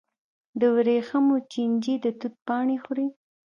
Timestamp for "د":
0.59-0.61, 2.03-2.05